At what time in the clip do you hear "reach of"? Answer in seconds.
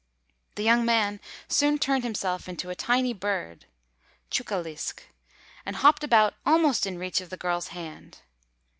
6.97-7.29